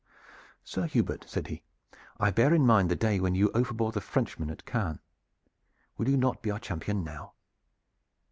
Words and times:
"Sir 0.63 0.87
Hubert," 0.87 1.25
said 1.29 1.45
he, 1.45 1.61
"I 2.19 2.31
bear 2.31 2.55
in 2.55 2.65
mind 2.65 2.89
the 2.89 2.95
day 2.95 3.19
when 3.19 3.35
you 3.35 3.51
overbore 3.51 3.91
the 3.91 4.01
Frenchman 4.01 4.49
at 4.49 4.65
Caen. 4.65 4.99
Will 5.95 6.09
you 6.09 6.17
not 6.17 6.41
be 6.41 6.49
our 6.49 6.57
champion 6.59 7.03
now?" 7.03 7.33